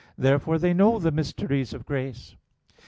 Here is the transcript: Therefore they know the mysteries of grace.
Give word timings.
Therefore 0.17 0.57
they 0.57 0.73
know 0.73 0.97
the 0.97 1.11
mysteries 1.11 1.75
of 1.75 1.85
grace. 1.85 2.35